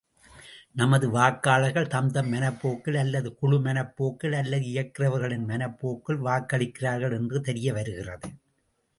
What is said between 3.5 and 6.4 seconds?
மனப்போக்கில் அல்லது இயக்குகிறவர்களின் மனப் போக்கில்